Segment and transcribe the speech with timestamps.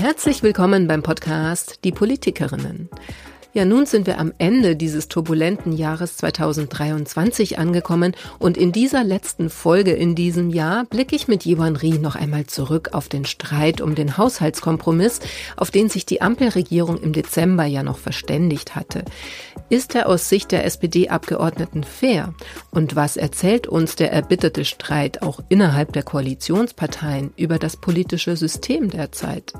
[0.00, 2.88] Herzlich willkommen beim Podcast Die Politikerinnen.
[3.52, 9.50] Ja, nun sind wir am Ende dieses turbulenten Jahres 2023 angekommen und in dieser letzten
[9.50, 13.80] Folge in diesem Jahr blicke ich mit Jiwan Rie noch einmal zurück auf den Streit
[13.80, 15.18] um den Haushaltskompromiss,
[15.56, 19.04] auf den sich die Ampelregierung im Dezember ja noch verständigt hatte.
[19.68, 22.34] Ist er aus Sicht der SPD-Abgeordneten fair?
[22.70, 28.90] Und was erzählt uns der erbitterte Streit auch innerhalb der Koalitionsparteien über das politische System
[28.90, 29.52] derzeit?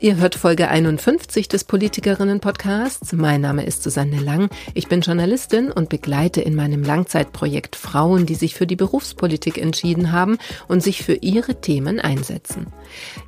[0.00, 3.03] Ihr hört Folge 51 des Politikerinnen-Podcasts.
[3.12, 4.48] Mein Name ist Susanne Lang.
[4.74, 10.12] Ich bin Journalistin und begleite in meinem Langzeitprojekt Frauen, die sich für die Berufspolitik entschieden
[10.12, 12.66] haben und sich für ihre Themen einsetzen.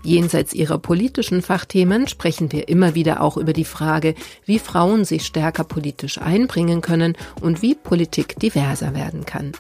[0.03, 5.27] Jenseits ihrer politischen Fachthemen sprechen wir immer wieder auch über die Frage, wie Frauen sich
[5.27, 9.53] stärker politisch einbringen können und wie Politik diverser werden kann.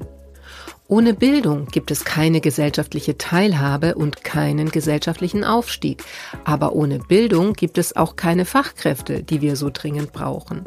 [0.87, 6.03] Ohne Bildung gibt es keine gesellschaftliche Teilhabe und keinen gesellschaftlichen Aufstieg.
[6.43, 10.63] Aber ohne Bildung gibt es auch keine Fachkräfte, die wir so dringend brauchen.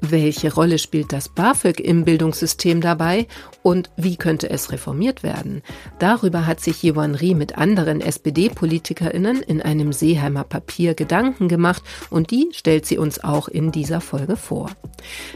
[0.00, 3.26] Welche Rolle spielt das BAföG im Bildungssystem dabei
[3.62, 5.62] und wie könnte es reformiert werden?
[5.98, 12.30] Darüber hat sich Jiwan Rie mit anderen SPD-PolitikerInnen in einem Seeheimer Papier Gedanken gemacht und
[12.30, 14.70] die stellt sie uns auch in dieser Folge vor.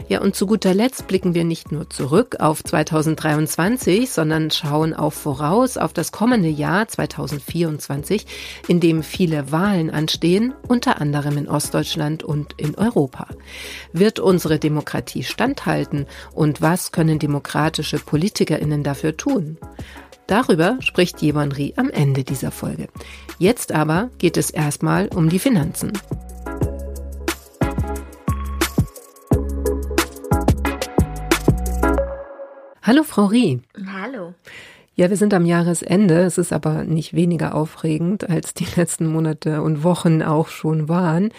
[0.07, 5.13] Ja, und zu guter Letzt blicken wir nicht nur zurück auf 2023, sondern schauen auch
[5.13, 8.25] voraus auf das kommende Jahr 2024,
[8.67, 13.27] in dem viele Wahlen anstehen, unter anderem in Ostdeutschland und in Europa.
[13.93, 19.57] Wird unsere unsere Demokratie standhalten und was können demokratische PolitikerInnen dafür tun?
[20.27, 22.89] Darüber spricht Jevon Rie am Ende dieser Folge.
[23.37, 25.93] Jetzt aber geht es erstmal um die Finanzen.
[32.83, 33.61] Hallo Frau Rie.
[33.93, 34.33] Hallo.
[34.95, 36.23] Ja, wir sind am Jahresende.
[36.23, 41.31] Es ist aber nicht weniger aufregend, als die letzten Monate und Wochen auch schon waren.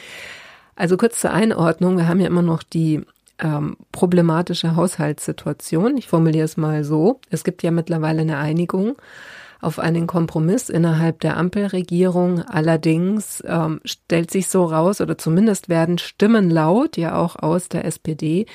[0.75, 3.03] Also kurz zur Einordnung, wir haben ja immer noch die
[3.38, 5.97] ähm, problematische Haushaltssituation.
[5.97, 7.21] Ich formuliere es mal so.
[7.31, 8.97] Es gibt ja mittlerweile eine Einigung
[9.60, 12.43] auf einen Kompromiss innerhalb der Ampelregierung.
[12.43, 17.84] Allerdings ähm, stellt sich so raus, oder zumindest werden Stimmen laut, ja auch aus der
[17.84, 18.47] SPD,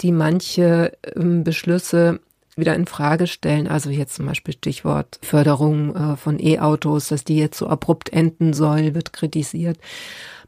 [0.00, 2.20] die manche ähm, Beschlüsse
[2.56, 3.68] wieder in Frage stellen.
[3.68, 8.54] Also jetzt zum Beispiel Stichwort Förderung äh, von E-Autos, dass die jetzt so abrupt enden
[8.54, 9.78] soll, wird kritisiert.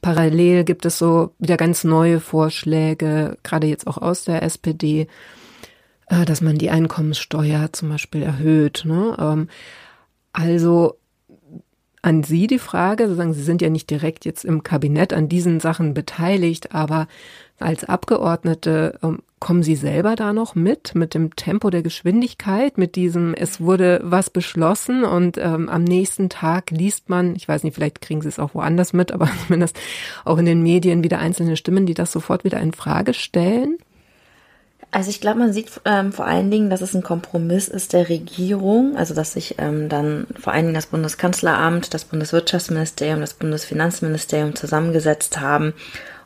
[0.03, 5.07] Parallel gibt es so wieder ganz neue Vorschläge, gerade jetzt auch aus der SPD,
[6.09, 8.83] äh, dass man die Einkommenssteuer zum Beispiel erhöht.
[8.85, 9.17] Ne?
[9.19, 9.49] Ähm,
[10.33, 10.99] also
[12.03, 15.29] an Sie die Frage, Sie sagen, Sie sind ja nicht direkt jetzt im Kabinett an
[15.29, 17.07] diesen Sachen beteiligt, aber
[17.63, 22.95] als Abgeordnete ähm, kommen Sie selber da noch mit, mit dem Tempo der Geschwindigkeit, mit
[22.95, 27.75] diesem, es wurde was beschlossen und ähm, am nächsten Tag liest man, ich weiß nicht,
[27.75, 29.77] vielleicht kriegen Sie es auch woanders mit, aber zumindest
[30.25, 33.79] auch in den Medien wieder einzelne Stimmen, die das sofort wieder in Frage stellen?
[34.93, 38.11] Also ich glaube, man sieht ähm, vor allen Dingen, dass es ein Kompromiss ist der
[38.11, 44.55] Regierung, also dass sich ähm, dann vor allen Dingen das Bundeskanzleramt, das Bundeswirtschaftsministerium, das Bundesfinanzministerium
[44.55, 45.73] zusammengesetzt haben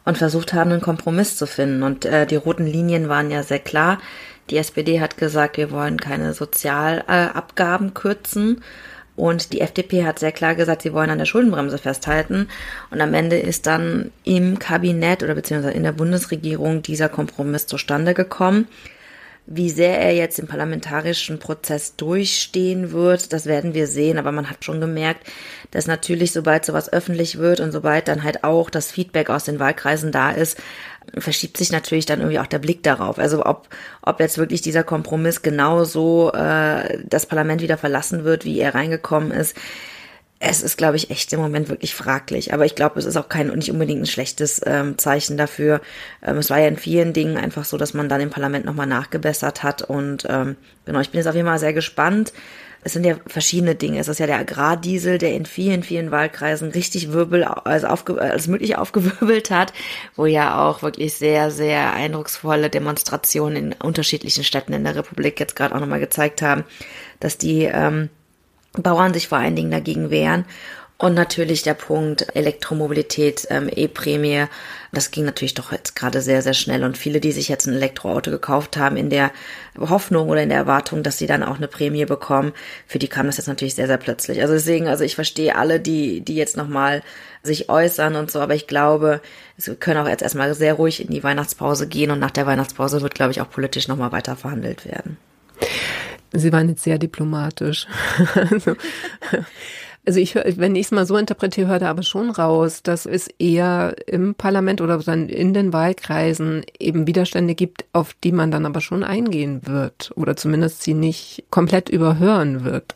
[0.07, 1.83] und versucht haben, einen Kompromiss zu finden.
[1.83, 3.99] Und äh, die roten Linien waren ja sehr klar.
[4.49, 8.63] Die SPD hat gesagt, wir wollen keine Sozialabgaben kürzen.
[9.17, 12.49] Und die FDP hat sehr klar gesagt, sie wollen an der Schuldenbremse festhalten.
[12.91, 18.15] Und am Ende ist dann im Kabinett oder beziehungsweise in der Bundesregierung dieser Kompromiss zustande
[18.15, 18.69] gekommen.
[19.49, 24.19] Wie sehr er jetzt im parlamentarischen Prozess durchstehen wird, das werden wir sehen.
[24.19, 25.27] Aber man hat schon gemerkt,
[25.71, 29.61] dass natürlich, sobald sowas öffentlich wird und sobald dann halt auch das Feedback aus den
[29.61, 30.59] Wahlkreisen da ist,
[31.17, 33.19] verschiebt sich natürlich dann irgendwie auch der Blick darauf.
[33.19, 33.69] Also ob,
[34.03, 39.31] ob jetzt wirklich dieser Kompromiss genauso äh, das Parlament wieder verlassen wird, wie er reingekommen
[39.31, 39.57] ist
[40.39, 42.53] es ist, glaube ich, echt im Moment wirklich fraglich.
[42.53, 45.81] Aber ich glaube, es ist auch kein nicht unbedingt ein schlechtes ähm, Zeichen dafür.
[46.23, 48.87] Ähm, es war ja in vielen Dingen einfach so, dass man dann im Parlament nochmal
[48.87, 49.83] nachgebessert hat.
[49.83, 52.35] Und ähm, genau, ich bin jetzt auf jeden Fall sehr gespannt.
[52.83, 53.99] Es sind ja verschiedene Dinge.
[53.99, 58.47] Es ist ja der Agrardiesel, der in vielen, vielen Wahlkreisen richtig Wirbel, also aufge, als
[58.47, 59.73] möglich aufgewirbelt hat,
[60.17, 65.57] wo ja auch wirklich sehr, sehr eindrucksvolle Demonstrationen in unterschiedlichen Städten in der Republik jetzt
[65.57, 66.63] gerade auch nochmal gezeigt haben,
[67.19, 68.11] dass die ähm,
[68.83, 70.45] Bauern sich vor allen Dingen dagegen wehren.
[70.99, 74.47] Und natürlich der Punkt Elektromobilität, ähm, E-Prämie.
[74.93, 76.85] Das ging natürlich doch jetzt gerade sehr, sehr schnell.
[76.85, 79.31] Und viele, die sich jetzt ein Elektroauto gekauft haben, in der
[79.79, 82.55] Hoffnung oder in der Erwartung, dass sie dann auch eine Prämie bekommen,
[82.87, 84.41] für die kam das jetzt natürlich sehr, sehr plötzlich.
[84.41, 87.03] Also deswegen, also ich verstehe alle, die, die jetzt nochmal
[87.43, 89.21] sich äußern und so, aber ich glaube,
[89.59, 93.03] wir können auch jetzt erstmal sehr ruhig in die Weihnachtspause gehen und nach der Weihnachtspause
[93.03, 95.19] wird, glaube ich, auch politisch nochmal weiter verhandelt werden.
[96.33, 97.87] Sie waren jetzt sehr diplomatisch.
[98.51, 98.77] also,
[100.05, 103.29] also ich, wenn ich es mal so interpretiere, höre da aber schon raus, dass es
[103.39, 108.67] eher im Parlament oder dann in den Wahlkreisen eben Widerstände gibt, auf die man dann
[108.67, 112.95] aber schon eingehen wird oder zumindest sie nicht komplett überhören wird.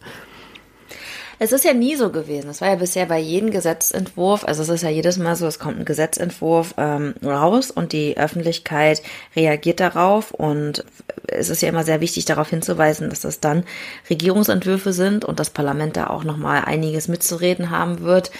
[1.43, 2.51] Es ist ja nie so gewesen.
[2.51, 5.59] Es war ja bisher bei jedem Gesetzentwurf, also es ist ja jedes Mal so, es
[5.59, 9.01] kommt ein Gesetzentwurf ähm, raus und die Öffentlichkeit
[9.35, 10.85] reagiert darauf und
[11.27, 13.65] es ist ja immer sehr wichtig darauf hinzuweisen, dass das dann
[14.11, 18.31] Regierungsentwürfe sind und das Parlament da auch nochmal einiges mitzureden haben wird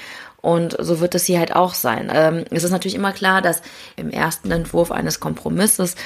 [0.43, 2.11] und so wird es hier halt auch sein.
[2.13, 3.63] Ähm, es ist natürlich immer klar, dass
[3.97, 5.97] im ersten Entwurf eines Kompromisses,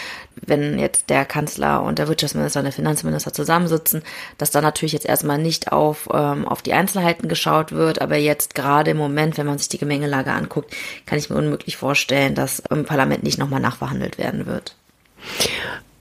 [0.46, 4.02] wenn jetzt der Kanzler und der Wirtschaftsminister und der Finanzminister zusammensitzen,
[4.38, 8.00] dass da natürlich jetzt erstmal nicht auf, ähm, auf die Einzelheiten geschaut wird.
[8.00, 10.74] Aber jetzt gerade im Moment, wenn man sich die Gemengelage anguckt,
[11.06, 14.76] kann ich mir unmöglich vorstellen, dass im Parlament nicht nochmal nachverhandelt werden wird.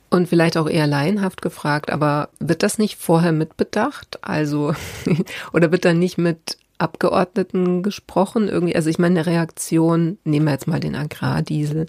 [0.10, 4.20] Und vielleicht auch eher laienhaft gefragt, aber wird das nicht vorher mitbedacht?
[4.22, 4.76] Also,
[5.54, 8.48] oder wird da nicht mit Abgeordneten gesprochen?
[8.48, 11.88] Irgendwie, also ich meine, eine Reaktion, nehmen wir jetzt mal den Agrardiesel,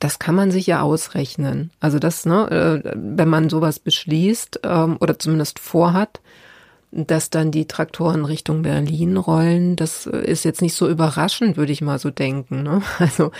[0.00, 1.70] das kann man sich ja ausrechnen.
[1.78, 6.20] Also das, ne, äh, wenn man sowas beschließt ähm, oder zumindest vorhat,
[6.92, 11.82] dass dann die Traktoren Richtung Berlin rollen, das ist jetzt nicht so überraschend, würde ich
[11.82, 12.62] mal so denken.
[12.64, 12.82] Ne?
[12.98, 13.30] Also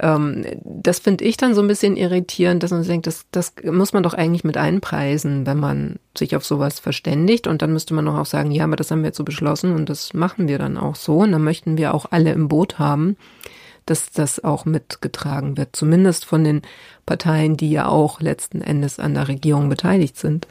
[0.00, 3.92] ähm, das finde ich dann so ein bisschen irritierend, dass man denkt, das, das muss
[3.92, 7.46] man doch eigentlich mit einpreisen, wenn man sich auf sowas verständigt.
[7.46, 9.74] Und dann müsste man doch auch sagen, ja, aber das haben wir jetzt so beschlossen
[9.74, 11.18] und das machen wir dann auch so.
[11.18, 13.16] Und dann möchten wir auch alle im Boot haben,
[13.86, 16.62] dass das auch mitgetragen wird, zumindest von den
[17.06, 20.46] Parteien, die ja auch letzten Endes an der Regierung beteiligt sind.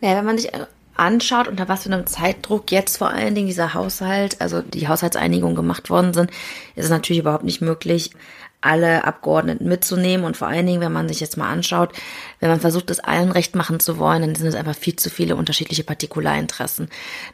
[0.00, 0.50] Naja, wenn man sich
[0.98, 5.54] anschaut, unter was für einem Zeitdruck jetzt vor allen Dingen dieser Haushalt, also die Haushaltseinigung
[5.54, 6.30] gemacht worden sind,
[6.74, 8.10] ist es natürlich überhaupt nicht möglich,
[8.60, 10.26] alle Abgeordneten mitzunehmen.
[10.26, 11.92] Und vor allen Dingen, wenn man sich jetzt mal anschaut,
[12.40, 15.10] wenn man versucht, es allen recht machen zu wollen, dann sind es einfach viel zu
[15.10, 16.88] viele unterschiedliche Partikularinteressen.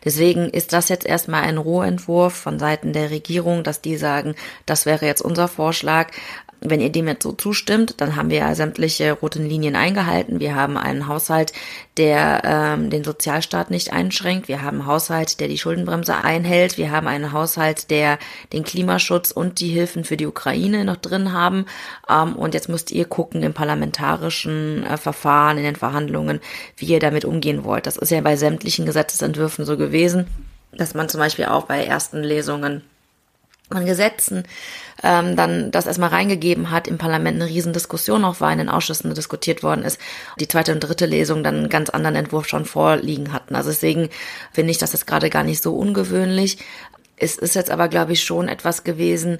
[0.04, 4.34] Deswegen ist das jetzt erstmal ein Rohentwurf von Seiten der Regierung, dass die sagen,
[4.66, 6.10] das wäre jetzt unser Vorschlag.
[6.66, 10.40] Wenn ihr dem jetzt so zustimmt, dann haben wir ja sämtliche roten Linien eingehalten.
[10.40, 11.52] Wir haben einen Haushalt,
[11.98, 14.48] der ähm, den Sozialstaat nicht einschränkt.
[14.48, 16.78] Wir haben einen Haushalt, der die Schuldenbremse einhält.
[16.78, 18.18] Wir haben einen Haushalt, der
[18.54, 21.66] den Klimaschutz und die Hilfen für die Ukraine noch drin haben.
[22.08, 26.40] Ähm, und jetzt müsst ihr gucken im parlamentarischen äh, Verfahren, in den Verhandlungen,
[26.78, 27.86] wie ihr damit umgehen wollt.
[27.86, 30.28] Das ist ja bei sämtlichen Gesetzesentwürfen so gewesen,
[30.72, 32.82] dass man zum Beispiel auch bei ersten Lesungen
[33.70, 34.44] von Gesetzen
[35.02, 39.14] ähm, dann das erstmal reingegeben hat, im Parlament eine Riesendiskussion auch war, in den Ausschüssen
[39.14, 39.98] diskutiert worden ist,
[40.38, 43.56] die zweite und dritte Lesung dann einen ganz anderen Entwurf schon vorliegen hatten.
[43.56, 44.10] Also deswegen
[44.52, 46.58] finde ich das jetzt gerade gar nicht so ungewöhnlich.
[47.16, 49.38] Es ist jetzt aber, glaube ich, schon etwas gewesen,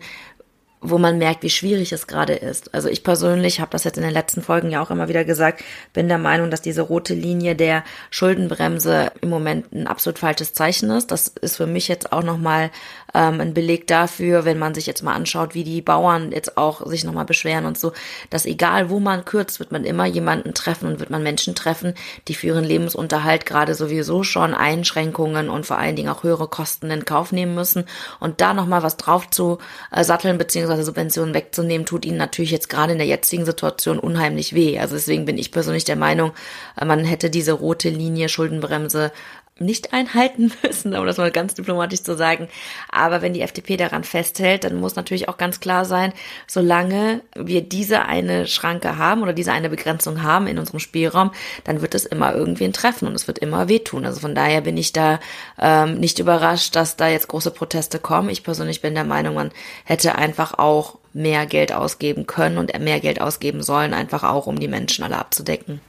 [0.87, 2.75] wo man merkt, wie schwierig es gerade ist.
[2.75, 5.65] Also ich persönlich habe das jetzt in den letzten Folgen ja auch immer wieder gesagt,
[5.95, 10.91] bin der Meinung, dass diese rote Linie der Schuldenbremse im Moment ein absolut falsches Zeichen
[10.91, 11.11] ist.
[11.11, 12.71] Das ist für mich jetzt auch nochmal
[13.15, 16.87] ähm, ein Beleg dafür, wenn man sich jetzt mal anschaut, wie die Bauern jetzt auch
[16.87, 17.93] sich nochmal beschweren und so,
[18.31, 21.95] dass egal wo man kürzt, wird man immer jemanden treffen und wird man Menschen treffen,
[22.29, 26.91] die für ihren Lebensunterhalt gerade sowieso schon Einschränkungen und vor allen Dingen auch höhere Kosten
[26.91, 27.85] in Kauf nehmen müssen.
[28.21, 29.59] Und da nochmal was drauf zu
[29.91, 34.55] äh, satteln, beziehungsweise Subventionen wegzunehmen, tut ihnen natürlich jetzt gerade in der jetzigen Situation unheimlich
[34.55, 34.79] weh.
[34.79, 36.33] Also deswegen bin ich persönlich der Meinung,
[36.81, 39.13] äh, man hätte diese rote Linie Schuldenbremse
[39.59, 42.49] nicht einhalten müssen, um das mal ganz diplomatisch zu sagen.
[42.91, 46.13] Aber wenn die FDP daran festhält, dann muss natürlich auch ganz klar sein,
[46.47, 51.31] solange wir diese eine Schranke haben oder diese eine Begrenzung haben in unserem Spielraum,
[51.63, 54.05] dann wird es immer irgendwen treffen und es wird immer wehtun.
[54.05, 55.21] Also von daher bin ich da
[55.61, 58.31] ähm, nicht überrascht, dass da jetzt große Proteste kommen.
[58.31, 59.53] Ich persönlich bin der Meinung, man
[59.85, 64.59] hätte einfach auch mehr Geld ausgeben können und mehr Geld ausgeben sollen, einfach auch, um
[64.59, 65.81] die Menschen alle abzudecken.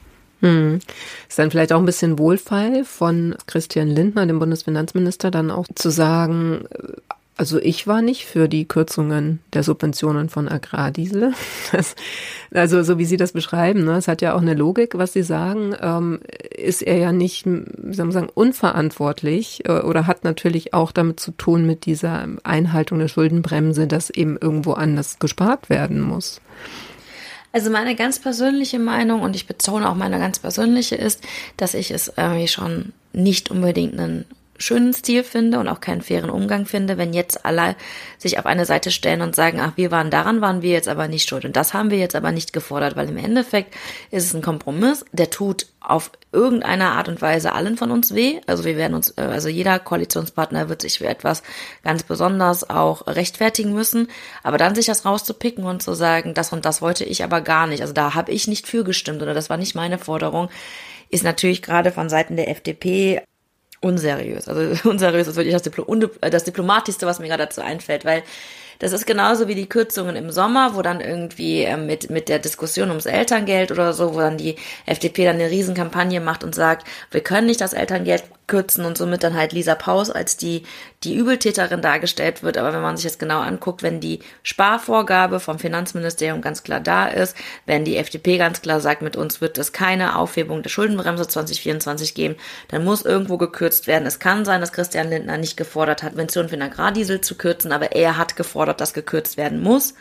[0.46, 0.80] Hm.
[1.28, 5.90] Ist dann vielleicht auch ein bisschen Wohlfall von Christian Lindner, dem Bundesfinanzminister, dann auch zu
[5.90, 6.68] sagen,
[7.36, 11.34] also ich war nicht für die Kürzungen der Subventionen von Agrardiesel.
[11.72, 11.96] Das,
[12.54, 15.24] also so wie Sie das beschreiben, ne, es hat ja auch eine Logik, was Sie
[15.24, 16.20] sagen, ähm,
[16.56, 21.20] ist er ja nicht, wie soll man sagen, unverantwortlich äh, oder hat natürlich auch damit
[21.20, 26.40] zu tun mit dieser Einhaltung der Schuldenbremse, dass eben irgendwo anders gespart werden muss.
[27.56, 31.24] Also meine ganz persönliche Meinung, und ich betone auch meine ganz persönliche, ist,
[31.56, 34.26] dass ich es irgendwie schon nicht unbedingt einen
[34.58, 37.78] schönen Stil finde und auch keinen fairen Umgang finde, wenn jetzt alle
[38.18, 41.08] sich auf eine Seite stellen und sagen, ach, wir waren daran, waren wir jetzt aber
[41.08, 41.46] nicht schuld.
[41.46, 43.74] Und das haben wir jetzt aber nicht gefordert, weil im Endeffekt
[44.12, 48.42] ist es ein Kompromiss, der tut auf irgendeine Art und Weise allen von uns weh.
[48.46, 51.42] Also wir werden uns, äh, also jeder Koalitionspartner wird sich für etwas
[51.84, 54.10] ganz besonders auch rechtfertigen müssen.
[54.44, 57.66] Aber dann sich das rauszupicken und zu sagen, das und das wollte ich aber gar
[57.66, 57.82] nicht.
[57.82, 60.50] Also da habe ich nicht für gestimmt oder das war nicht meine Forderung
[61.10, 63.22] ist natürlich gerade von Seiten der FDP
[63.82, 64.48] unseriös.
[64.48, 65.86] Also unseriös ist wirklich das, Diplo
[66.22, 68.24] das Diplomatischste, was mir gerade dazu einfällt, weil
[68.80, 72.40] das ist genauso wie die Kürzungen im Sommer, wo dann irgendwie äh, mit, mit der
[72.40, 74.56] Diskussion ums Elterngeld oder so, wo dann die
[74.86, 79.24] FDP dann eine Riesenkampagne macht und sagt, wir können nicht das Elterngeld kürzen und somit
[79.24, 80.64] dann halt Lisa Paus als die,
[81.06, 82.58] die Übeltäterin dargestellt wird.
[82.58, 87.08] Aber wenn man sich das genau anguckt, wenn die Sparvorgabe vom Finanzministerium ganz klar da
[87.08, 91.28] ist, wenn die FDP ganz klar sagt, mit uns wird es keine Aufhebung der Schuldenbremse
[91.28, 92.36] 2024 geben,
[92.68, 94.06] dann muss irgendwo gekürzt werden.
[94.06, 97.72] Es kann sein, dass Christian Lindner nicht gefordert hat, Pension für den Agrardiesel zu kürzen,
[97.72, 99.94] aber er hat gefordert, dass gekürzt werden muss.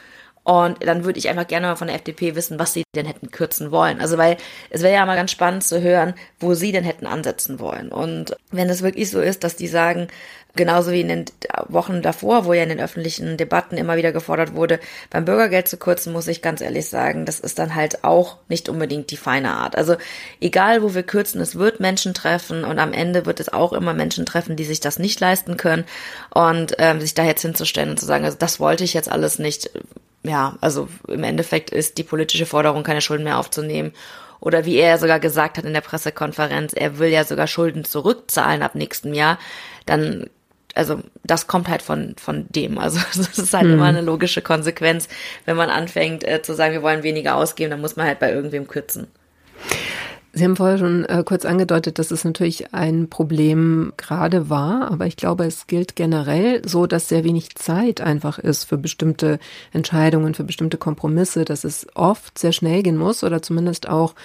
[0.45, 3.31] Und dann würde ich einfach gerne mal von der FDP wissen, was sie denn hätten
[3.31, 4.01] kürzen wollen.
[4.01, 4.37] Also weil
[4.71, 7.91] es wäre ja mal ganz spannend zu hören, wo sie denn hätten ansetzen wollen.
[7.91, 10.09] Und wenn es wirklich so ist, dass die sagen,
[10.57, 11.25] genauso wie in den
[11.69, 15.77] Wochen davor, wo ja in den öffentlichen Debatten immer wieder gefordert wurde, beim Bürgergeld zu
[15.77, 19.53] kürzen, muss ich ganz ehrlich sagen, das ist dann halt auch nicht unbedingt die feine
[19.53, 19.77] Art.
[19.77, 19.97] Also
[20.41, 23.95] egal, wo wir kürzen, es wird Menschen treffen und am Ende wird es auch immer
[23.95, 25.85] Menschen treffen, die sich das nicht leisten können
[26.31, 29.39] und ähm, sich da jetzt hinzustellen und zu sagen, also das wollte ich jetzt alles
[29.39, 29.71] nicht,
[30.25, 33.93] ja, also im Endeffekt ist die politische Forderung, keine Schulden mehr aufzunehmen.
[34.41, 38.63] Oder wie er sogar gesagt hat in der Pressekonferenz, er will ja sogar Schulden zurückzahlen
[38.63, 39.39] ab nächstem Jahr.
[39.87, 40.29] Dann,
[40.75, 42.79] also das kommt halt von, von dem.
[42.79, 43.75] Also das ist halt hm.
[43.75, 45.09] immer eine logische Konsequenz.
[45.45, 48.33] Wenn man anfängt äh, zu sagen, wir wollen weniger ausgeben, dann muss man halt bei
[48.33, 49.07] irgendwem kürzen.
[50.37, 55.07] Sie haben vorher schon äh, kurz angedeutet, dass es natürlich ein Problem gerade war, aber
[55.07, 59.39] ich glaube, es gilt generell so, dass sehr wenig Zeit einfach ist für bestimmte
[59.73, 64.17] Entscheidungen, für bestimmte Kompromisse, dass es oft sehr schnell gehen muss oder zumindest auch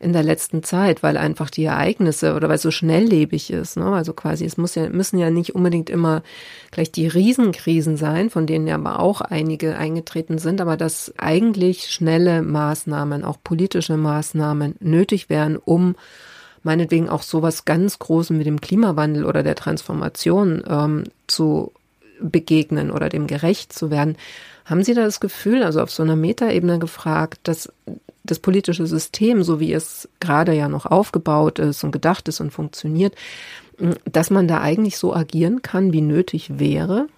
[0.00, 3.76] in der letzten Zeit, weil einfach die Ereignisse oder weil es so schnelllebig ist.
[3.76, 3.86] Ne?
[3.86, 6.22] Also quasi, es muss ja, müssen ja nicht unbedingt immer
[6.70, 11.90] gleich die Riesenkrisen sein, von denen ja aber auch einige eingetreten sind, aber dass eigentlich
[11.90, 15.96] schnelle Maßnahmen, auch politische Maßnahmen nötig wären, um
[16.62, 21.72] meinetwegen auch sowas ganz Großem mit dem Klimawandel oder der Transformation ähm, zu
[22.20, 24.16] begegnen oder dem gerecht zu werden.
[24.64, 27.72] Haben Sie da das Gefühl, also auf so einer Metaebene gefragt, dass
[28.30, 32.50] das politische System, so wie es gerade ja noch aufgebaut ist und gedacht ist und
[32.50, 33.14] funktioniert,
[34.10, 37.08] dass man da eigentlich so agieren kann, wie nötig wäre?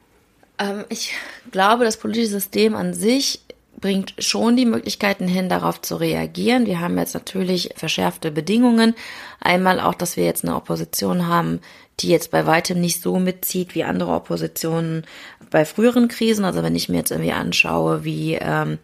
[0.58, 1.12] Ähm, ich
[1.50, 3.40] glaube, das politische System an sich
[3.80, 6.66] bringt schon die Möglichkeiten hin, darauf zu reagieren.
[6.66, 8.94] Wir haben jetzt natürlich verschärfte Bedingungen.
[9.40, 11.60] Einmal auch, dass wir jetzt eine Opposition haben,
[12.00, 15.06] die jetzt bei weitem nicht so mitzieht wie andere Oppositionen
[15.50, 16.44] bei früheren Krisen.
[16.44, 18.78] Also wenn ich mir jetzt irgendwie anschaue, wie ähm,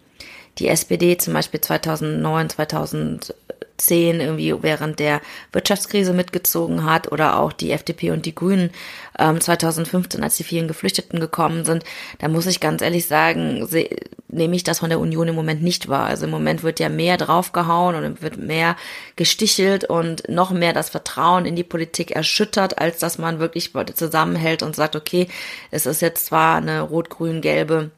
[0.58, 5.20] die SPD zum Beispiel 2009, 2010 irgendwie während der
[5.52, 8.70] Wirtschaftskrise mitgezogen hat oder auch die FDP und die Grünen
[9.18, 11.84] ähm, 2015, als die vielen Geflüchteten gekommen sind,
[12.18, 13.66] da muss ich ganz ehrlich sagen,
[14.28, 16.06] nehme ich das von der Union im Moment nicht wahr.
[16.06, 18.76] Also im Moment wird ja mehr draufgehauen und wird mehr
[19.16, 24.62] gestichelt und noch mehr das Vertrauen in die Politik erschüttert, als dass man wirklich zusammenhält
[24.62, 25.28] und sagt, okay,
[25.70, 27.90] es ist jetzt zwar eine rot-grün-gelbe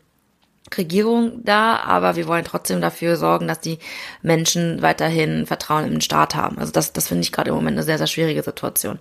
[0.76, 3.78] Regierung da, aber wir wollen trotzdem dafür sorgen, dass die
[4.22, 6.58] Menschen weiterhin Vertrauen in den Staat haben.
[6.58, 8.98] Also das, das finde ich gerade im Moment eine sehr, sehr schwierige Situation.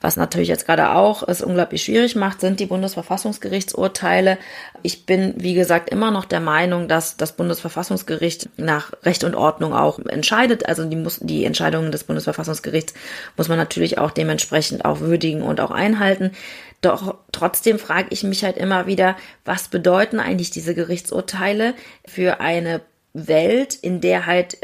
[0.00, 4.38] Was natürlich jetzt gerade auch es unglaublich schwierig macht, sind die Bundesverfassungsgerichtsurteile.
[4.82, 9.74] Ich bin, wie gesagt, immer noch der Meinung, dass das Bundesverfassungsgericht nach Recht und Ordnung
[9.74, 10.66] auch entscheidet.
[10.66, 12.94] Also die, muss, die Entscheidungen des Bundesverfassungsgerichts
[13.36, 16.32] muss man natürlich auch dementsprechend auch würdigen und auch einhalten.
[16.80, 21.74] Doch trotzdem frage ich mich halt immer wieder, was bedeuten eigentlich diese Gerichtsurteile
[22.06, 22.82] für eine
[23.14, 24.58] Welt, in der halt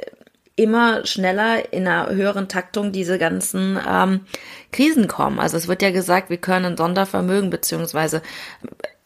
[0.56, 4.20] immer schneller in einer höheren Taktung diese ganzen ähm,
[4.70, 5.40] Krisen kommen.
[5.40, 8.22] Also es wird ja gesagt, wir können Sondervermögen beziehungsweise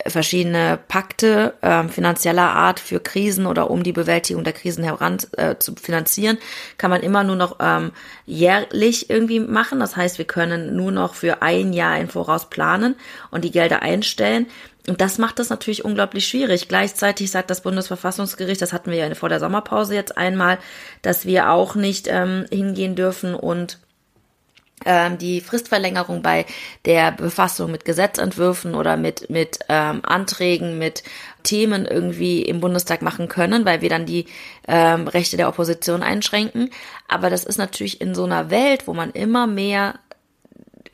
[0.07, 5.57] verschiedene Pakte äh, finanzieller Art für Krisen oder um die Bewältigung der Krisen heran äh,
[5.59, 6.39] zu finanzieren,
[6.77, 7.93] kann man immer nur noch ähm,
[8.25, 9.81] jährlich irgendwie machen.
[9.81, 12.95] Das heißt, wir können nur noch für ein Jahr im Voraus planen
[13.31, 14.47] und die Gelder einstellen.
[14.89, 16.69] Und das macht es natürlich unglaublich schwierig.
[16.69, 20.59] Gleichzeitig sagt das Bundesverfassungsgericht, das hatten wir ja vor der Sommerpause jetzt einmal,
[21.03, 23.79] dass wir auch nicht ähm, hingehen dürfen und
[24.85, 26.47] ähm, die Fristverlängerung bei
[26.85, 31.03] der Befassung mit Gesetzentwürfen oder mit, mit ähm, Anträgen, mit
[31.43, 34.27] Themen irgendwie im Bundestag machen können, weil wir dann die
[34.67, 36.71] ähm, Rechte der Opposition einschränken.
[37.09, 39.95] Aber das ist natürlich in so einer Welt, wo man immer mehr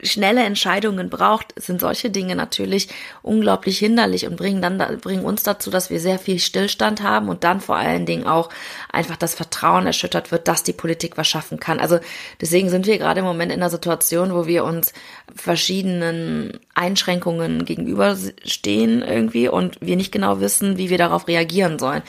[0.04, 2.88] schnelle Entscheidungen braucht, sind solche Dinge natürlich
[3.22, 7.44] unglaublich hinderlich und bringen dann bringen uns dazu, dass wir sehr viel Stillstand haben und
[7.44, 8.50] dann vor allen Dingen auch
[8.92, 11.80] einfach das Vertrauen erschüttert wird, dass die Politik was schaffen kann.
[11.80, 11.98] Also
[12.40, 14.92] deswegen sind wir gerade im Moment in einer Situation, wo wir uns
[15.34, 22.02] verschiedenen Einschränkungen gegenüberstehen irgendwie und wir nicht genau wissen, wie wir darauf reagieren sollen.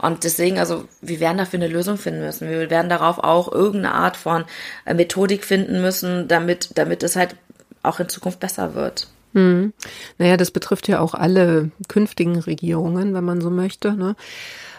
[0.00, 2.48] Und deswegen, also wir werden dafür eine Lösung finden müssen.
[2.48, 4.44] Wir werden darauf auch irgendeine Art von
[4.86, 7.36] äh, Methodik finden müssen, damit, damit es halt
[7.82, 9.08] auch in Zukunft besser wird.
[9.34, 9.72] Hm.
[10.18, 13.92] Naja, das betrifft ja auch alle künftigen Regierungen, wenn man so möchte.
[13.92, 14.16] Ne?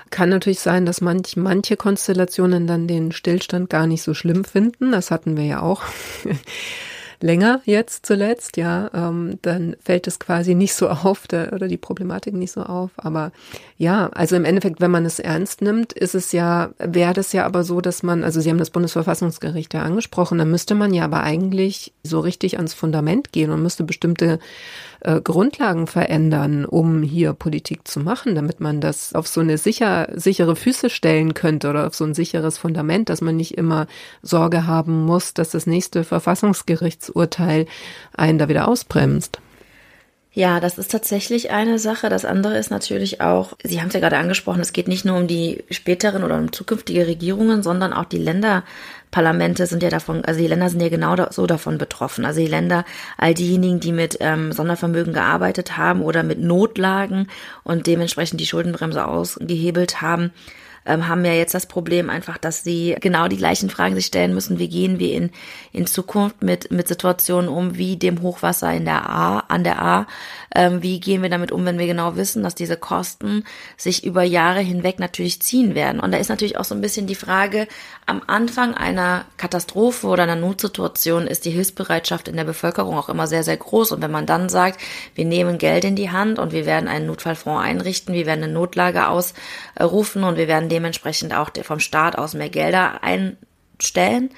[0.09, 4.91] Kann natürlich sein, dass manch, manche Konstellationen dann den Stillstand gar nicht so schlimm finden.
[4.91, 5.83] Das hatten wir ja auch.
[7.23, 11.77] Länger jetzt zuletzt, ja, ähm, dann fällt es quasi nicht so auf der, oder die
[11.77, 12.91] Problematik nicht so auf.
[12.97, 13.31] Aber
[13.77, 17.45] ja, also im Endeffekt, wenn man es ernst nimmt, ist es ja, wäre das ja
[17.45, 21.05] aber so, dass man, also Sie haben das Bundesverfassungsgericht ja angesprochen, dann müsste man ja
[21.05, 24.39] aber eigentlich so richtig ans Fundament gehen und müsste bestimmte
[25.01, 30.07] äh, Grundlagen verändern, um hier Politik zu machen, damit man das auf so eine sicher,
[30.13, 33.87] sichere Füße stellen könnte oder auf so ein sicheres Fundament, dass man nicht immer
[34.21, 37.65] Sorge haben muss, dass das nächste Verfassungsgerichtsurteil
[38.15, 39.39] einen da wieder ausbremst.
[40.33, 42.07] Ja, das ist tatsächlich eine Sache.
[42.07, 45.17] Das andere ist natürlich auch, Sie haben es ja gerade angesprochen, es geht nicht nur
[45.17, 48.17] um die späteren oder um zukünftige Regierungen, sondern auch die
[49.11, 52.25] Länderparlamente sind ja davon, also die Länder sind ja genau so davon betroffen.
[52.25, 52.85] Also die Länder,
[53.17, 57.27] all diejenigen, die mit ähm, Sondervermögen gearbeitet haben oder mit Notlagen
[57.63, 60.31] und dementsprechend die Schuldenbremse ausgehebelt haben,
[60.85, 64.33] ähm, haben ja jetzt das Problem einfach, dass sie genau die gleichen Fragen sich stellen
[64.33, 65.31] müssen, wie gehen wir in,
[65.71, 70.07] in Zukunft mit, mit Situationen um, wie dem Hochwasser in der A, an der A,
[70.55, 73.43] ähm, wie gehen wir damit um, wenn wir genau wissen, dass diese Kosten
[73.77, 75.99] sich über Jahre hinweg natürlich ziehen werden.
[75.99, 77.67] Und da ist natürlich auch so ein bisschen die Frage,
[78.05, 83.27] am Anfang einer Katastrophe oder einer Notsituation ist die Hilfsbereitschaft in der Bevölkerung auch immer
[83.27, 83.91] sehr, sehr groß.
[83.91, 84.81] Und wenn man dann sagt,
[85.15, 88.53] wir nehmen Geld in die Hand und wir werden einen Notfallfonds einrichten, wir werden eine
[88.53, 94.31] Notlage ausrufen und wir werden dementsprechend auch vom Staat aus mehr Gelder einstellen,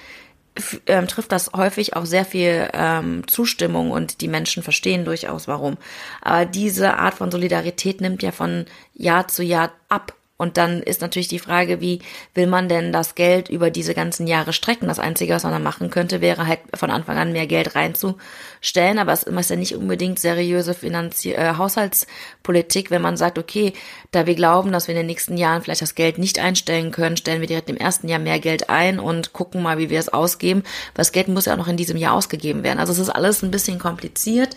[0.85, 5.77] ähm, trifft das häufig auch sehr viel ähm, Zustimmung und die Menschen verstehen durchaus warum.
[6.21, 10.13] Aber diese Art von Solidarität nimmt ja von Jahr zu Jahr ab.
[10.35, 11.99] Und dann ist natürlich die Frage, wie
[12.33, 14.87] will man denn das Geld über diese ganzen Jahre strecken?
[14.87, 18.97] Das Einzige, was man da machen könnte, wäre halt von Anfang an mehr Geld reinzustellen.
[18.97, 23.73] Aber es ist ja nicht unbedingt seriöse Finanzie äh, Haushaltspolitik, wenn man sagt, okay,
[24.11, 27.15] da wir glauben, dass wir in den nächsten Jahren vielleicht das Geld nicht einstellen können,
[27.15, 30.09] stellen wir direkt im ersten Jahr mehr Geld ein und gucken mal, wie wir es
[30.09, 30.63] ausgeben.
[30.95, 32.79] Weil das Geld muss ja auch noch in diesem Jahr ausgegeben werden.
[32.79, 34.55] Also es ist alles ein bisschen kompliziert.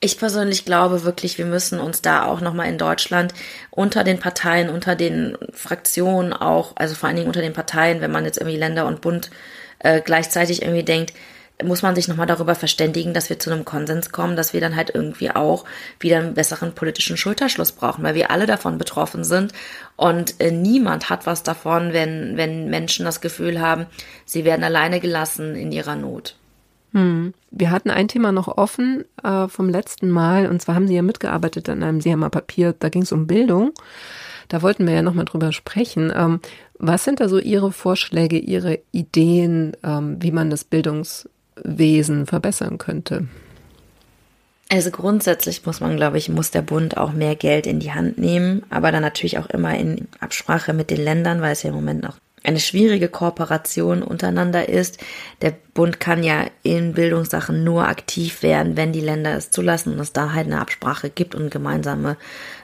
[0.00, 3.32] Ich persönlich glaube wirklich, wir müssen uns da auch nochmal in Deutschland
[3.70, 8.12] unter den Parteien, unter den Fraktionen auch, also vor allen Dingen unter den Parteien, wenn
[8.12, 9.30] man jetzt irgendwie Länder und Bund
[9.78, 11.14] äh, gleichzeitig irgendwie denkt,
[11.62, 14.74] muss man sich nochmal darüber verständigen, dass wir zu einem Konsens kommen, dass wir dann
[14.74, 15.64] halt irgendwie auch
[16.00, 19.52] wieder einen besseren politischen Schulterschluss brauchen, weil wir alle davon betroffen sind
[19.96, 23.86] und äh, niemand hat was davon, wenn, wenn Menschen das Gefühl haben,
[24.24, 26.34] sie werden alleine gelassen in ihrer Not.
[26.94, 27.34] Hm.
[27.50, 31.02] Wir hatten ein Thema noch offen äh, vom letzten Mal, und zwar haben Sie ja
[31.02, 33.72] mitgearbeitet an einem, Sie haben mal Papier, da ging es um Bildung.
[34.48, 36.12] Da wollten wir ja nochmal drüber sprechen.
[36.14, 36.40] Ähm,
[36.78, 43.26] was sind da so Ihre Vorschläge, Ihre Ideen, ähm, wie man das Bildungswesen verbessern könnte?
[44.70, 48.18] Also grundsätzlich muss man, glaube ich, muss der Bund auch mehr Geld in die Hand
[48.18, 51.76] nehmen, aber dann natürlich auch immer in Absprache mit den Ländern, weil es ja im
[51.76, 55.02] Moment noch eine schwierige Kooperation untereinander ist.
[55.42, 60.00] Der Bund kann ja in Bildungssachen nur aktiv werden, wenn die Länder es zulassen und
[60.00, 62.16] es da halt eine Absprache gibt und gemeinsame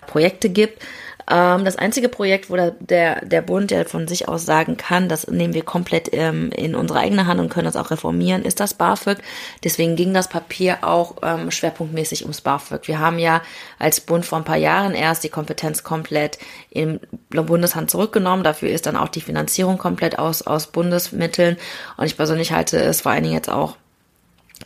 [0.06, 0.82] Projekte gibt.
[1.28, 5.26] Ähm, das einzige Projekt, wo der, der Bund ja von sich aus sagen kann, das
[5.26, 8.74] nehmen wir komplett ähm, in unsere eigene Hand und können das auch reformieren, ist das
[8.74, 9.18] BAföG.
[9.64, 12.86] Deswegen ging das Papier auch ähm, schwerpunktmäßig ums BAföG.
[12.88, 13.42] Wir haben ja
[13.78, 16.38] als Bund vor ein paar Jahren erst die Kompetenz komplett
[16.70, 18.44] im Bundeshand zurückgenommen.
[18.44, 21.56] Dafür ist dann auch die Finanzierung komplett aus, aus Bundesmitteln.
[21.96, 23.76] Und ich persönlich halte es vor allen Dingen jetzt auch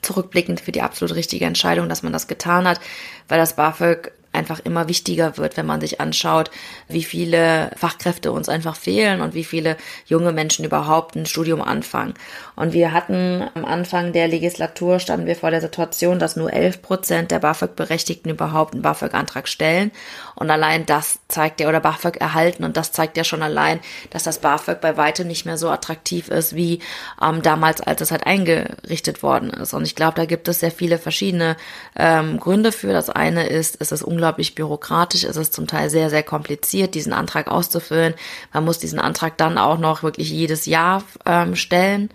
[0.03, 2.81] zurückblickend für die absolut richtige Entscheidung, dass man das getan hat,
[3.29, 6.51] weil das BAföG einfach immer wichtiger wird, wenn man sich anschaut,
[6.88, 12.14] wie viele Fachkräfte uns einfach fehlen und wie viele junge Menschen überhaupt ein Studium anfangen.
[12.57, 16.83] Und wir hatten am Anfang der Legislatur standen wir vor der Situation, dass nur 11
[16.83, 19.90] Prozent der BAföG-Berechtigten überhaupt einen BAföG-Antrag stellen.
[20.37, 24.23] Und allein das zeigt ja, oder BAföG erhalten, und das zeigt ja schon allein, dass
[24.23, 26.81] das BAföG bei weitem nicht mehr so attraktiv ist wie
[27.20, 29.75] ähm, damals, als es halt eingerichtet worden ist.
[29.75, 31.57] Und ich glaube, da gibt es sehr viele verschiedene
[31.97, 32.92] ähm, Gründe für.
[32.92, 35.25] Das eine ist, es ist unglaublich unglaublich bürokratisch.
[35.25, 38.15] Es zum Teil sehr, sehr kompliziert, diesen Antrag auszufüllen.
[38.55, 42.09] Man muss diesen Antrag dann auch noch wirklich jedes Jahr ähm, stellen.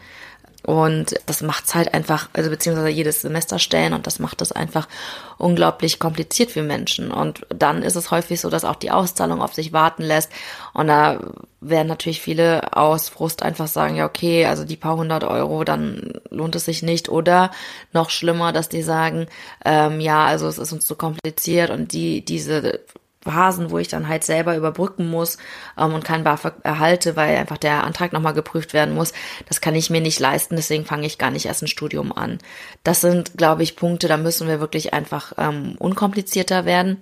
[0.66, 4.90] Und das macht's halt einfach, also beziehungsweise jedes Semester stellen und das macht es einfach
[5.38, 7.12] unglaublich kompliziert für Menschen.
[7.12, 10.30] Und dann ist es häufig so, dass auch die Auszahlung auf sich warten lässt.
[10.74, 11.20] Und da
[11.62, 16.14] werden natürlich viele aus Frust einfach sagen, ja, okay, also die paar hundert Euro, dann
[16.30, 17.08] lohnt es sich nicht.
[17.08, 17.52] Oder
[17.94, 19.28] noch schlimmer, dass die sagen,
[19.64, 22.82] ähm, ja, also es ist uns zu kompliziert und die, diese
[23.24, 25.38] Phasen, wo ich dann halt selber überbrücken muss
[25.78, 29.14] ähm, und kein BAföG erhalte, weil einfach der Antrag nochmal geprüft werden muss.
[29.48, 32.40] Das kann ich mir nicht leisten, deswegen fange ich gar nicht erst ein Studium an.
[32.84, 37.02] Das sind, glaube ich, Punkte, da müssen wir wirklich einfach ähm, unkomplizierter werden.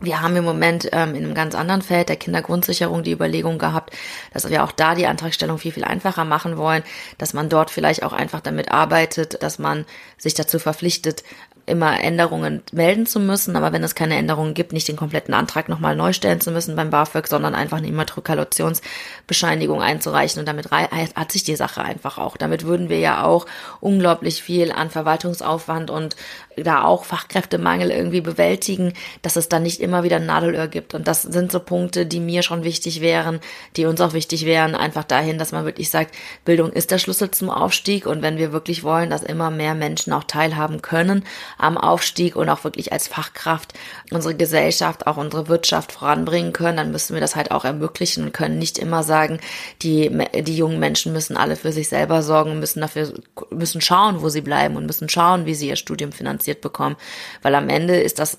[0.00, 3.96] Wir haben im Moment ähm, in einem ganz anderen Feld der Kindergrundsicherung die Überlegung gehabt,
[4.32, 6.84] dass wir auch da die Antragstellung viel, viel einfacher machen wollen,
[7.18, 11.24] dass man dort vielleicht auch einfach damit arbeitet, dass man sich dazu verpflichtet,
[11.68, 15.68] immer Änderungen melden zu müssen, aber wenn es keine Änderungen gibt, nicht den kompletten Antrag
[15.68, 21.32] nochmal neu stellen zu müssen beim BAföG, sondern einfach eine Immatrikulationsbescheinigung einzureichen und damit hat
[21.32, 22.36] sich die Sache einfach auch.
[22.36, 23.46] Damit würden wir ja auch
[23.80, 26.16] unglaublich viel an Verwaltungsaufwand und
[26.56, 30.94] da auch Fachkräftemangel irgendwie bewältigen, dass es dann nicht immer wieder ein Nadelöhr gibt.
[30.94, 33.40] Und das sind so Punkte, die mir schon wichtig wären,
[33.76, 37.30] die uns auch wichtig wären, einfach dahin, dass man wirklich sagt, Bildung ist der Schlüssel
[37.30, 41.24] zum Aufstieg und wenn wir wirklich wollen, dass immer mehr Menschen auch teilhaben können
[41.58, 43.74] am Aufstieg und auch wirklich als Fachkraft
[44.10, 48.32] unsere Gesellschaft, auch unsere Wirtschaft voranbringen können, dann müssen wir das halt auch ermöglichen und
[48.32, 49.40] können nicht immer sagen,
[49.82, 50.10] die,
[50.42, 53.12] die jungen Menschen müssen alle für sich selber sorgen, müssen dafür,
[53.50, 56.96] müssen schauen, wo sie bleiben und müssen schauen, wie sie ihr Studium finanziert bekommen,
[57.42, 58.38] weil am Ende ist das,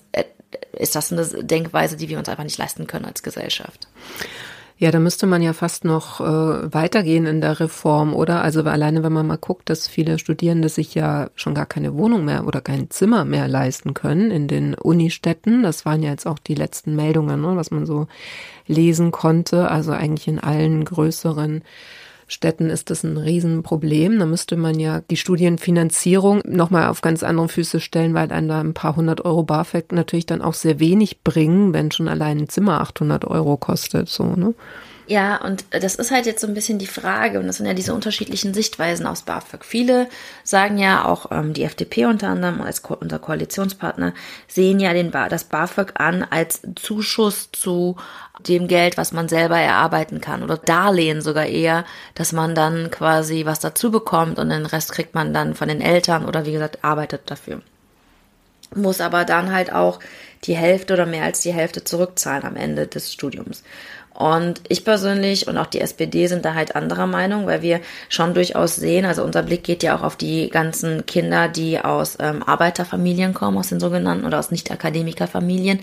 [0.72, 3.86] ist das eine Denkweise, die wir uns einfach nicht leisten können als Gesellschaft.
[4.82, 8.40] Ja, da müsste man ja fast noch äh, weitergehen in der Reform, oder?
[8.40, 12.24] Also alleine, wenn man mal guckt, dass viele Studierende sich ja schon gar keine Wohnung
[12.24, 15.62] mehr oder kein Zimmer mehr leisten können in den Unistädten.
[15.62, 18.06] Das waren ja jetzt auch die letzten Meldungen, ne, was man so
[18.66, 19.70] lesen konnte.
[19.70, 21.62] Also eigentlich in allen größeren
[22.30, 24.20] Städten ist das ein Riesenproblem.
[24.20, 28.60] Da müsste man ja die Studienfinanzierung nochmal auf ganz andere Füße stellen, weil einem da
[28.60, 32.48] ein paar hundert Euro BAföG natürlich dann auch sehr wenig bringen, wenn schon allein ein
[32.48, 34.54] Zimmer 800 Euro kostet, so, ne?
[35.10, 37.74] Ja, und das ist halt jetzt so ein bisschen die Frage, und das sind ja
[37.74, 39.64] diese unterschiedlichen Sichtweisen aus BAföG.
[39.64, 40.08] Viele
[40.44, 44.14] sagen ja, auch ähm, die FDP unter anderem als Ko unser Koalitionspartner,
[44.46, 47.96] sehen ja den ba das BAföG an als Zuschuss zu
[48.46, 53.44] dem Geld, was man selber erarbeiten kann oder Darlehen sogar eher, dass man dann quasi
[53.44, 56.84] was dazu bekommt und den Rest kriegt man dann von den Eltern oder wie gesagt
[56.84, 57.62] arbeitet dafür.
[58.76, 59.98] Muss aber dann halt auch
[60.44, 63.64] die Hälfte oder mehr als die Hälfte zurückzahlen am Ende des Studiums.
[64.20, 67.80] Und ich persönlich und auch die SPD sind da halt anderer Meinung, weil wir
[68.10, 72.18] schon durchaus sehen, also unser Blick geht ja auch auf die ganzen Kinder, die aus
[72.20, 75.80] ähm, Arbeiterfamilien kommen, aus den sogenannten oder aus Nicht-Akademikerfamilien.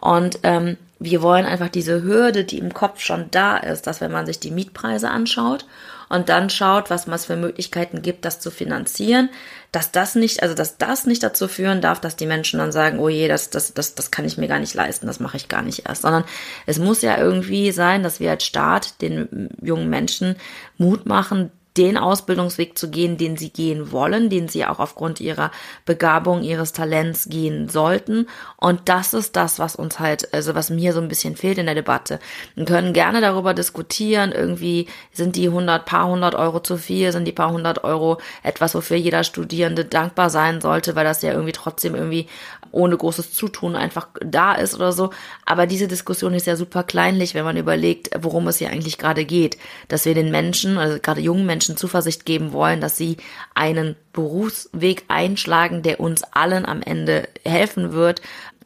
[0.00, 4.12] Und ähm, wir wollen einfach diese Hürde, die im Kopf schon da ist, dass wenn
[4.12, 5.64] man sich die Mietpreise anschaut
[6.12, 9.30] und dann schaut, was es für Möglichkeiten gibt, das zu finanzieren,
[9.72, 12.98] dass das nicht, also dass das nicht dazu führen darf, dass die Menschen dann sagen,
[12.98, 15.48] oh je, das, das, das, das kann ich mir gar nicht leisten, das mache ich
[15.48, 16.24] gar nicht erst, sondern
[16.66, 20.36] es muss ja irgendwie sein, dass wir als Staat den jungen Menschen
[20.76, 25.50] Mut machen, den Ausbildungsweg zu gehen, den sie gehen wollen, den sie auch aufgrund ihrer
[25.86, 28.26] Begabung, ihres Talents gehen sollten.
[28.56, 31.66] Und das ist das, was uns halt, also was mir so ein bisschen fehlt in
[31.66, 32.18] der Debatte.
[32.54, 37.24] Wir können gerne darüber diskutieren, irgendwie sind die 100, paar hundert Euro zu viel, sind
[37.24, 41.52] die paar hundert Euro etwas, wofür jeder Studierende dankbar sein sollte, weil das ja irgendwie
[41.52, 42.26] trotzdem irgendwie
[42.72, 45.10] ohne großes Zutun einfach da ist oder so.
[45.44, 49.24] Aber diese Diskussion ist ja super kleinlich, wenn man überlegt, worum es hier eigentlich gerade
[49.24, 49.58] geht.
[49.88, 53.16] Dass wir den Menschen, also gerade jungen Menschen Zuversicht geben wollen, dass sie
[53.54, 58.20] einen Berufsweg einschlagen, der uns allen am Ende helfen wird,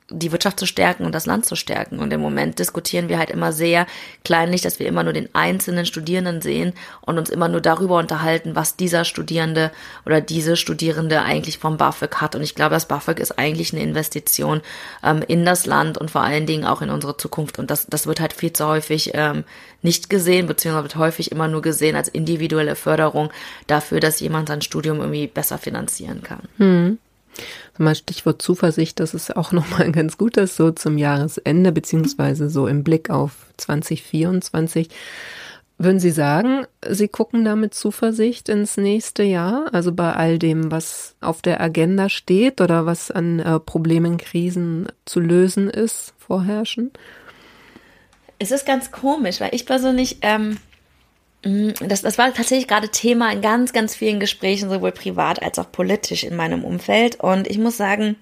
[0.08, 1.98] die Wirtschaft zu stärken und das Land zu stärken.
[1.98, 3.86] Und im Moment diskutieren wir halt immer sehr
[4.24, 8.54] kleinlich, dass wir immer nur den einzelnen Studierenden sehen und uns immer nur darüber unterhalten,
[8.54, 9.72] was dieser Studierende
[10.04, 12.36] oder diese Studierende eigentlich vom BAföG hat.
[12.36, 14.60] Und ich glaube, das BAföG ist eigentlich eine Investition
[15.02, 17.58] ähm, in das Land und vor allen Dingen auch in unsere Zukunft.
[17.58, 19.42] Und das, das wird halt viel zu häufig ähm,
[19.82, 23.32] nicht gesehen, beziehungsweise wird häufig immer nur gesehen als individuelle Förderung
[23.66, 26.42] dafür, dass jemand sein Studium irgendwie besser finanzieren kann.
[26.58, 26.98] Hm.
[27.78, 32.66] Mal Stichwort Zuversicht, das ist auch nochmal ganz gut, das so zum Jahresende, beziehungsweise so
[32.66, 34.88] im Blick auf 2024.
[35.78, 39.68] Würden Sie sagen, Sie gucken da mit Zuversicht ins nächste Jahr?
[39.72, 44.88] Also bei all dem, was auf der Agenda steht oder was an äh, Problemen, Krisen
[45.04, 46.92] zu lösen ist, vorherrschen?
[48.38, 50.56] Es ist ganz komisch, weil ich persönlich ähm,
[51.80, 55.70] das, das war tatsächlich gerade Thema in ganz, ganz vielen Gesprächen, sowohl privat als auch
[55.70, 57.20] politisch in meinem Umfeld.
[57.20, 58.16] Und ich muss sagen,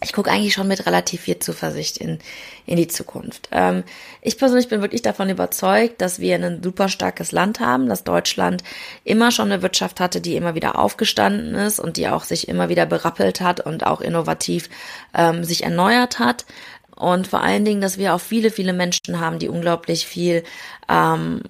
[0.00, 2.20] ich gucke eigentlich schon mit relativ viel Zuversicht in,
[2.66, 3.48] in die Zukunft.
[3.50, 3.82] Ähm,
[4.22, 8.62] ich persönlich bin wirklich davon überzeugt, dass wir ein super starkes Land haben, dass Deutschland
[9.02, 12.68] immer schon eine Wirtschaft hatte, die immer wieder aufgestanden ist und die auch sich immer
[12.68, 14.70] wieder berappelt hat und auch innovativ
[15.14, 16.46] ähm, sich erneuert hat.
[16.94, 20.44] Und vor allen Dingen, dass wir auch viele, viele Menschen haben, die unglaublich viel
[20.88, 21.42] ähm,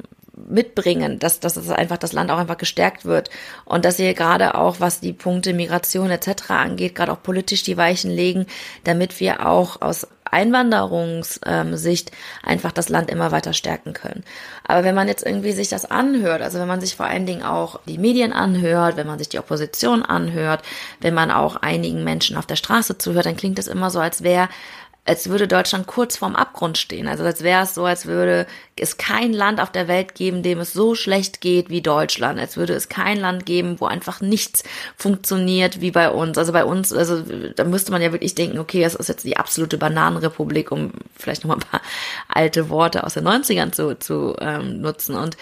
[0.48, 3.30] mitbringen, dass, dass es einfach das Land auch einfach gestärkt wird
[3.64, 6.50] und dass ihr gerade auch, was die Punkte Migration etc.
[6.50, 8.46] angeht, gerade auch politisch die Weichen legen,
[8.84, 12.10] damit wir auch aus Einwanderungssicht
[12.42, 14.24] einfach das Land immer weiter stärken können.
[14.64, 17.42] Aber wenn man jetzt irgendwie sich das anhört, also wenn man sich vor allen Dingen
[17.42, 20.62] auch die Medien anhört, wenn man sich die Opposition anhört,
[21.00, 24.22] wenn man auch einigen Menschen auf der Straße zuhört, dann klingt es immer so, als
[24.22, 24.48] wäre
[25.08, 27.08] als würde Deutschland kurz vorm Abgrund stehen.
[27.08, 30.60] Also als wäre es so, als würde es kein Land auf der Welt geben, dem
[30.60, 32.38] es so schlecht geht wie Deutschland.
[32.38, 34.64] Als würde es kein Land geben, wo einfach nichts
[34.96, 36.36] funktioniert wie bei uns.
[36.36, 37.22] Also bei uns, also
[37.56, 41.42] da müsste man ja wirklich denken, okay, das ist jetzt die absolute Bananenrepublik, um vielleicht
[41.42, 41.82] nochmal ein paar
[42.28, 45.14] alte Worte aus den 90ern zu, zu ähm, nutzen.
[45.16, 45.38] Und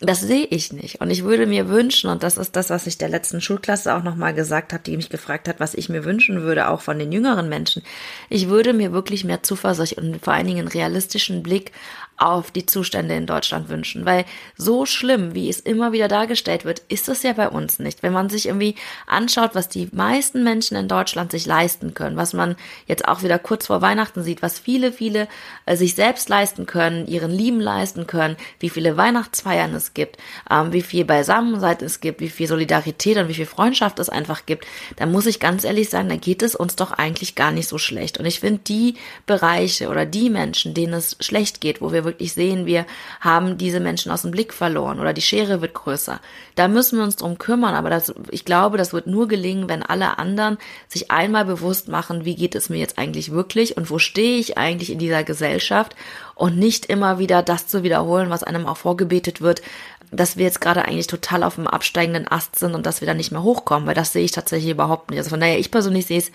[0.00, 1.02] das sehe ich nicht.
[1.02, 4.02] Und ich würde mir wünschen, und das ist das, was ich der letzten Schulklasse auch
[4.02, 7.12] nochmal gesagt habe, die mich gefragt hat, was ich mir wünschen würde, auch von den
[7.12, 7.82] jüngeren Menschen.
[8.30, 11.72] Ich würde mir wirklich mehr Zuversicht und vor allen Dingen einen realistischen Blick
[12.20, 14.04] auf die Zustände in Deutschland wünschen.
[14.04, 14.24] Weil
[14.56, 18.02] so schlimm, wie es immer wieder dargestellt wird, ist es ja bei uns nicht.
[18.02, 18.74] Wenn man sich irgendwie
[19.06, 22.56] anschaut, was die meisten Menschen in Deutschland sich leisten können, was man
[22.86, 25.28] jetzt auch wieder kurz vor Weihnachten sieht, was viele, viele
[25.64, 30.18] äh, sich selbst leisten können, ihren Lieben leisten können, wie viele Weihnachtsfeiern es gibt,
[30.50, 34.44] ähm, wie viel Beisammensein es gibt, wie viel Solidarität und wie viel Freundschaft es einfach
[34.44, 37.68] gibt, dann muss ich ganz ehrlich sagen, da geht es uns doch eigentlich gar nicht
[37.68, 38.18] so schlecht.
[38.18, 42.32] Und ich finde die Bereiche oder die Menschen, denen es schlecht geht, wo wir wirklich
[42.32, 42.86] sehen, wir
[43.20, 46.20] haben diese Menschen aus dem Blick verloren oder die Schere wird größer.
[46.54, 49.82] Da müssen wir uns drum kümmern, aber das, ich glaube, das wird nur gelingen, wenn
[49.82, 53.98] alle anderen sich einmal bewusst machen, wie geht es mir jetzt eigentlich wirklich und wo
[53.98, 55.96] stehe ich eigentlich in dieser Gesellschaft
[56.34, 59.62] und nicht immer wieder das zu wiederholen, was einem auch vorgebetet wird,
[60.10, 63.14] dass wir jetzt gerade eigentlich total auf dem absteigenden Ast sind und dass wir da
[63.14, 65.18] nicht mehr hochkommen, weil das sehe ich tatsächlich überhaupt nicht.
[65.18, 66.32] Also von daher, ich persönlich sehe es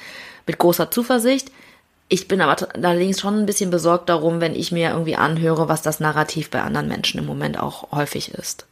[0.48, 1.52] mit großer Zuversicht.
[2.08, 5.82] Ich bin aber allerdings schon ein bisschen besorgt darum, wenn ich mir irgendwie anhöre, was
[5.82, 8.68] das Narrativ bei anderen Menschen im Moment auch häufig ist.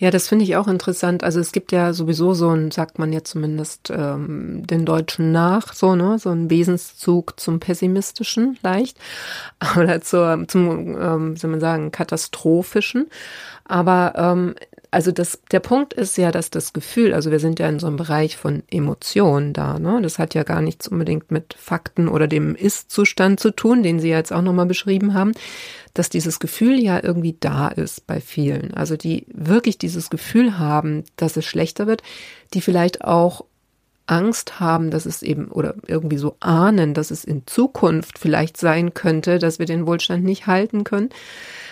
[0.00, 1.22] Ja, das finde ich auch interessant.
[1.22, 5.74] Also es gibt ja sowieso so ein, sagt man ja zumindest ähm, den Deutschen nach,
[5.74, 8.96] so ne, so ein Wesenszug zum pessimistischen leicht
[9.76, 13.10] oder zur, zum, ähm, soll man sagen, katastrophischen.
[13.66, 14.54] Aber ähm,
[14.90, 17.86] also das, der Punkt ist ja, dass das Gefühl, also wir sind ja in so
[17.86, 20.00] einem Bereich von Emotionen da, ne?
[20.02, 24.08] Das hat ja gar nichts unbedingt mit Fakten oder dem Ist-Zustand zu tun, den Sie
[24.08, 25.32] jetzt auch nochmal beschrieben haben,
[25.94, 28.74] dass dieses Gefühl ja irgendwie da ist bei vielen.
[28.74, 32.02] Also die wirklich dieses Gefühl haben, dass es schlechter wird,
[32.52, 33.44] die vielleicht auch
[34.10, 38.92] Angst haben, dass es eben oder irgendwie so ahnen, dass es in Zukunft vielleicht sein
[38.92, 41.10] könnte, dass wir den Wohlstand nicht halten können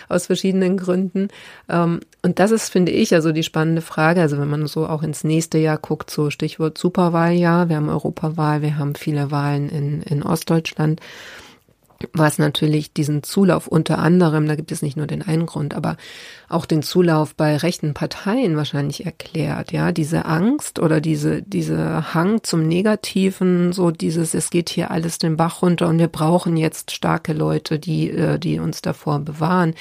[0.07, 1.27] aus verschiedenen Gründen.
[1.67, 4.21] Ähm, und das ist, finde ich, also die spannende Frage.
[4.21, 8.61] Also wenn man so auch ins nächste Jahr guckt, so Stichwort Superwahljahr, wir haben Europawahl,
[8.61, 11.01] wir haben viele Wahlen in, in Ostdeutschland
[12.13, 15.97] was natürlich diesen Zulauf unter anderem, da gibt es nicht nur den einen Grund, aber
[16.47, 22.43] auch den Zulauf bei rechten Parteien wahrscheinlich erklärt, ja, diese Angst oder diese, diese Hang
[22.43, 26.91] zum Negativen, so dieses, es geht hier alles den Bach runter und wir brauchen jetzt
[26.91, 29.73] starke Leute, die, äh, die uns davor bewahren.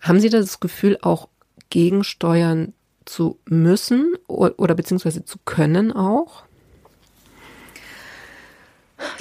[0.00, 1.28] Haben Sie das Gefühl, auch
[1.70, 2.74] gegensteuern
[3.04, 6.44] zu müssen oder, oder beziehungsweise zu können auch?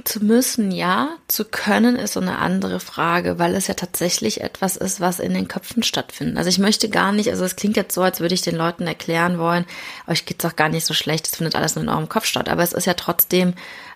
[0.04, 1.18] Zu müssen, ja.
[1.28, 5.34] Zu können ist so eine andere Frage, weil es ja tatsächlich etwas ist, was in
[5.34, 6.38] den Köpfen stattfindet.
[6.38, 8.86] Also ich möchte gar nicht, also es klingt jetzt so, als würde ich den Leuten
[8.86, 9.66] erklären wollen,
[10.08, 12.50] euch geht's auch gar nicht so schlecht, es findet alles nur in eurem Kopf statt.
[12.50, 13.54] Aber es ist ja trotzdem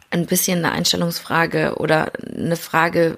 [0.10, 3.18] ein bisschen eine Einstellungsfrage oder eine Frage,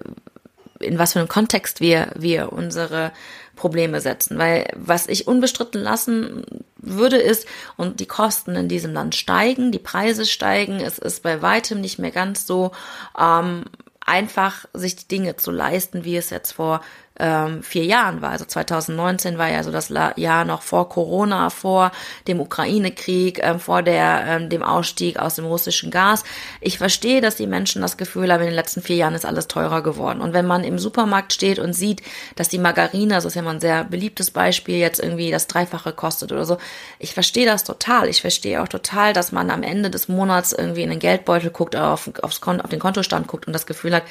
[0.80, 3.12] in was für einem Kontext wir, wir unsere
[3.56, 4.38] Probleme setzen.
[4.38, 6.44] Weil was ich unbestritten lassen
[6.90, 7.48] würde, ist,
[7.78, 12.00] und die Kosten in diesem Land steigen, die Preise steigen, es ist bei weitem nicht
[12.00, 12.72] mehr ganz so
[13.18, 13.66] ähm,
[14.06, 16.82] einfach, sich die Dinge zu leisten, wie es jetzt vor
[17.20, 18.32] ähm, vier Jahren war.
[18.32, 21.92] Also 2019 war ja so das Jahr noch vor Corona, vor
[22.28, 26.24] dem Ukraine-Krieg, ähm, vor der, ähm, dem Ausstieg aus dem russischen Gas.
[26.62, 29.48] Ich verstehe, dass die Menschen das Gefühl haben, in den letzten vier Jahren ist alles
[29.48, 30.22] teurer geworden.
[30.22, 32.02] Und wenn man im Supermarkt steht und sieht,
[32.36, 35.92] dass die Margarine, das ist ja mal ein sehr beliebtes Beispiel, jetzt irgendwie das Dreifache
[35.92, 36.58] kostet oder so,
[36.98, 38.08] ich verstehe das total.
[38.08, 41.76] Ich verstehe auch total, dass man am Ende des Monats irgendwie in den Geldbeutel guckt,
[41.76, 44.04] auf, aufs Kon auf den Kontostand guckt und das Gefühl hat,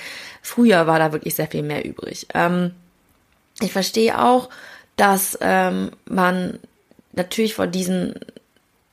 [0.42, 2.26] früher war da wirklich sehr viel mehr übrig.
[2.34, 2.72] Ähm,
[3.60, 4.48] ich verstehe auch,
[4.96, 6.58] dass ähm, man
[7.12, 8.14] natürlich vor diesen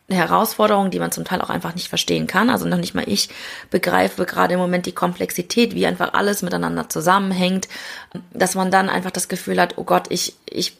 [0.08, 2.52] Herausforderungen, die man zum Teil auch einfach nicht verstehen kann.
[2.52, 3.30] Also noch nicht mal ich
[3.72, 7.68] begreife gerade im Moment die Komplexität, wie einfach alles miteinander zusammenhängt,
[8.32, 10.78] dass man dann einfach das Gefühl hat, oh Gott, ich, ich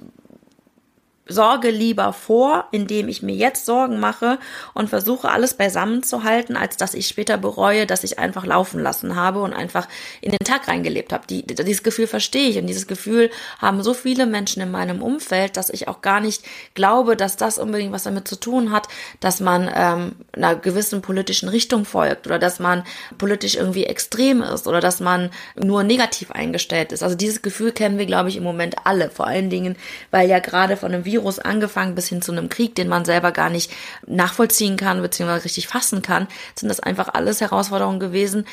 [1.28, 4.38] sorge lieber vor, indem ich mir jetzt Sorgen mache
[4.74, 8.80] und versuche alles beisammen zu halten, als dass ich später bereue, dass ich einfach laufen
[8.80, 9.88] lassen habe und einfach
[10.22, 11.26] in den Tag reingelebt habe.
[11.28, 15.58] Die, dieses Gefühl verstehe ich und dieses Gefühl haben so viele Menschen in meinem Umfeld,
[15.58, 16.44] dass ich auch gar nicht
[16.76, 18.88] glaube, dass das unbedingt was damit zu tun hat,
[19.20, 22.84] dass man ähm, einer gewissen politischen Richtung folgt oder dass man
[23.18, 27.02] politisch irgendwie extrem ist oder dass man nur negativ eingestellt ist.
[27.02, 29.10] Also dieses Gefühl kennen wir, glaube ich, im Moment alle.
[29.10, 29.76] Vor allen Dingen,
[30.12, 33.06] weil ja gerade von einem Virus Virus angefangen bis hin zu einem Krieg, den man
[33.06, 33.72] selber gar nicht
[34.06, 35.32] nachvollziehen kann bzw.
[35.44, 38.46] richtig fassen kann, sind das einfach alles Herausforderungen gewesen,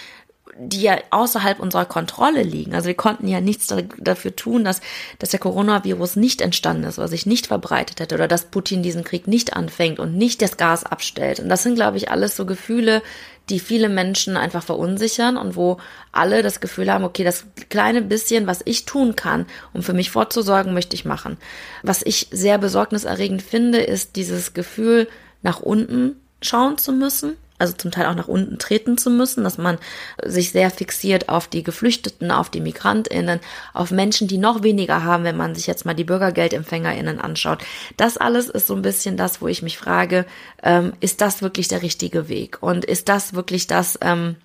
[0.59, 2.75] die ja außerhalb unserer Kontrolle liegen.
[2.75, 4.81] Also wir konnten ja nichts dafür tun, dass,
[5.19, 9.03] dass der Coronavirus nicht entstanden ist oder sich nicht verbreitet hätte oder dass Putin diesen
[9.03, 11.41] Krieg nicht anfängt und nicht das Gas abstellt.
[11.41, 13.03] Und das sind, glaube ich, alles so Gefühle,
[13.53, 15.77] die viele Menschen einfach verunsichern und wo
[16.11, 20.11] alle das Gefühl haben, okay, das kleine bisschen, was ich tun kann, um für mich
[20.11, 21.37] vorzusorgen, möchte ich machen.
[21.83, 25.07] Was ich sehr besorgniserregend finde, ist dieses Gefühl,
[25.43, 29.57] nach unten schauen zu müssen also zum Teil auch nach unten treten zu müssen, dass
[29.57, 29.79] man
[30.23, 33.41] sich sehr fixiert auf die Geflüchteten, auf die Migrantinnen,
[33.73, 37.61] auf Menschen, die noch weniger haben, wenn man sich jetzt mal die Bürgergeldempfängerinnen anschaut.
[37.97, 40.27] Das alles ist so ein bisschen das, wo ich mich frage,
[40.63, 42.59] ähm, ist das wirklich der richtige Weg?
[42.61, 44.37] Und ist das wirklich das, ähm,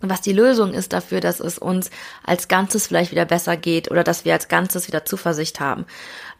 [0.00, 1.90] was die Lösung ist dafür, dass es uns
[2.24, 5.84] als Ganzes vielleicht wieder besser geht oder dass wir als Ganzes wieder Zuversicht haben.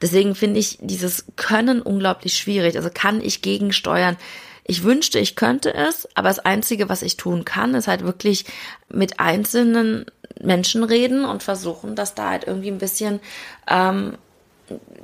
[0.01, 2.77] Deswegen finde ich dieses Können unglaublich schwierig.
[2.77, 4.16] Also kann ich gegensteuern?
[4.64, 8.44] Ich wünschte, ich könnte es, aber das Einzige, was ich tun kann, ist halt wirklich
[8.88, 10.07] mit einzelnen
[10.40, 13.20] Menschen reden und versuchen, dass da halt irgendwie ein bisschen
[13.68, 14.16] ähm,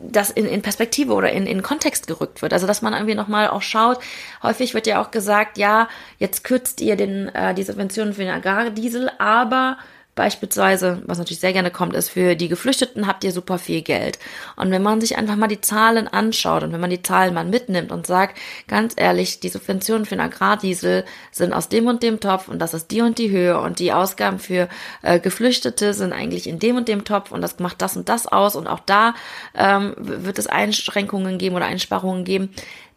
[0.00, 2.52] das in, in Perspektive oder in, in Kontext gerückt wird.
[2.52, 3.98] Also dass man irgendwie nochmal auch schaut,
[4.42, 5.88] häufig wird ja auch gesagt, ja,
[6.18, 9.78] jetzt kürzt ihr den, äh, die Subventionen für den Agrardiesel, aber
[10.16, 14.18] Beispielsweise, was natürlich sehr gerne kommt, ist, für die Geflüchteten habt ihr super viel Geld.
[14.56, 17.44] Und wenn man sich einfach mal die Zahlen anschaut und wenn man die Zahlen mal
[17.44, 22.18] mitnimmt und sagt, ganz ehrlich, die Subventionen für den Agrardiesel sind aus dem und dem
[22.18, 24.70] Topf und das ist die und die Höhe und die Ausgaben für
[25.02, 28.26] äh, Geflüchtete sind eigentlich in dem und dem Topf und das macht das und das
[28.26, 29.14] aus und auch da
[29.54, 32.54] ähm, wird es Einschränkungen geben oder Einsparungen geben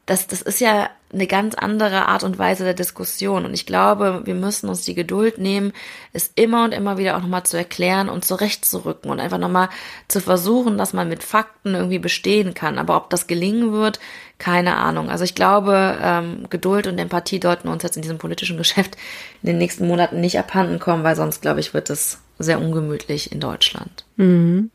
[0.10, 3.46] das, das ist ja eine ganz andere Art und Weise der Diskussion.
[3.46, 5.72] Und ich glaube, wir müssen uns die Geduld nehmen,
[6.14, 9.70] es immer und immer wieder auch nochmal zu erklären und zurechtzurücken und einfach nochmal
[10.08, 12.80] zu versuchen, dass man mit Fakten irgendwie bestehen kann.
[12.80, 14.00] Aber ob das gelingen wird,
[14.40, 15.12] keine Ahnung.
[15.12, 18.98] Also ich glaube, ähm, Geduld und Empathie deuten uns jetzt in diesem politischen Geschäft
[19.44, 23.32] in den nächsten Monaten nicht abhanden kommen, weil sonst, glaube ich, wird es sehr ungemütlich
[23.32, 24.06] in Deutschland.
[24.16, 24.72] Mhm.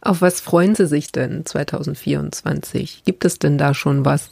[0.00, 3.02] Auf was freuen Sie sich denn 2024?
[3.04, 4.30] Gibt es denn da schon was?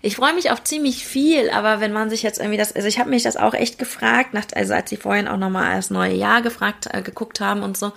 [0.00, 2.98] Ich freue mich auf ziemlich viel, aber wenn man sich jetzt irgendwie das, also ich
[2.98, 6.14] habe mich das auch echt gefragt, nach, also als sie vorhin auch nochmal das neue
[6.14, 7.92] Jahr gefragt, äh, geguckt haben und so.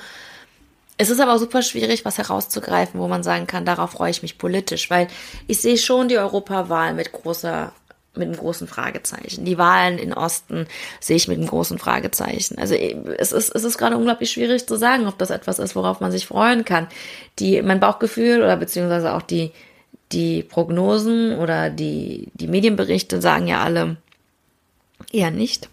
[0.97, 4.37] Es ist aber super schwierig, was herauszugreifen, wo man sagen kann, darauf freue ich mich
[4.37, 5.07] politisch, weil
[5.47, 7.73] ich sehe schon die Europawahl mit großer
[8.13, 9.45] mit einem großen Fragezeichen.
[9.45, 10.67] Die Wahlen in Osten
[10.99, 12.57] sehe ich mit einem großen Fragezeichen.
[12.57, 16.01] Also es ist, es ist gerade unglaublich schwierig zu sagen, ob das etwas ist, worauf
[16.01, 16.87] man sich freuen kann.
[17.39, 19.51] Die, mein Bauchgefühl oder beziehungsweise auch die,
[20.11, 23.97] die Prognosen oder die, die Medienberichte sagen ja alle
[25.11, 25.69] eher nicht.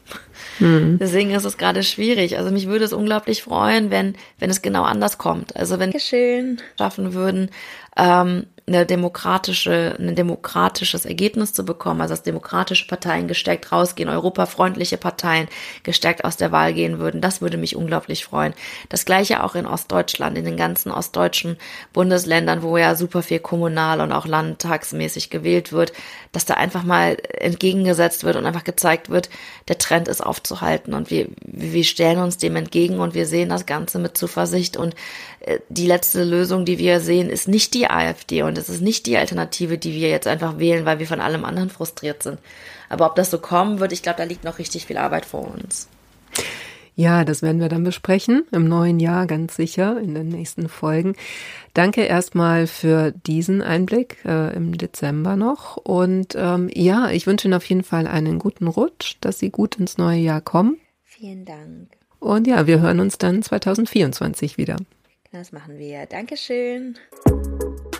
[0.59, 0.98] Mhm.
[0.98, 2.38] Deswegen ist es gerade schwierig.
[2.38, 5.57] Also mich würde es unglaublich freuen, wenn, wenn es genau anders kommt.
[5.57, 7.51] Also wenn wir schaffen würden,
[7.96, 14.97] ähm, eine demokratische, ein demokratisches Ergebnis zu bekommen, also dass demokratische Parteien gestärkt rausgehen, europafreundliche
[14.97, 15.49] Parteien
[15.83, 18.55] gestärkt aus der Wahl gehen würden, das würde mich unglaublich freuen.
[18.89, 21.57] Das gleiche auch in Ostdeutschland, in den ganzen ostdeutschen
[21.93, 25.93] Bundesländern, wo ja super viel kommunal und auch landtagsmäßig gewählt wird,
[26.33, 29.31] dass da einfach mal entgegengesetzt wird und einfach gezeigt wird,
[29.69, 33.67] der Trend ist aufzuhalten und wir, wir stellen uns dem entgegen und wir sehen das
[33.67, 34.95] Ganze mit Zuversicht und
[35.68, 39.16] die letzte Lösung, die wir sehen, ist nicht die AfD und es ist nicht die
[39.16, 42.38] Alternative, die wir jetzt einfach wählen, weil wir von allem anderen frustriert sind.
[42.88, 45.55] Aber ob das so kommen wird, ich glaube, da liegt noch richtig viel Arbeit vor
[45.55, 45.88] uns.
[46.98, 51.14] Ja, das werden wir dann besprechen im neuen Jahr ganz sicher in den nächsten Folgen.
[51.72, 55.77] Danke erstmal für diesen Einblick äh, im Dezember noch.
[55.77, 59.77] Und ähm, ja, ich wünsche Ihnen auf jeden Fall einen guten Rutsch, dass Sie gut
[59.77, 60.79] ins neue Jahr kommen.
[61.05, 61.92] Vielen Dank.
[62.18, 64.77] Und ja, wir hören uns dann 2024 wieder.
[65.31, 66.07] Das machen wir.
[66.07, 66.99] Dankeschön.